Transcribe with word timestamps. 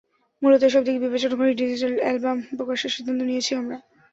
মূলত 0.41 0.61
এসব 0.63 0.81
দিক 0.85 0.97
বিবেচনা 1.01 1.35
করেই 1.39 1.59
ডিজিটালি 1.59 1.97
অ্যালবাম 2.01 2.37
প্রকাশের 2.51 2.93
সিদ্ধান্ত 2.95 3.21
নিয়েছি 3.23 3.51
আমরা। 3.55 3.77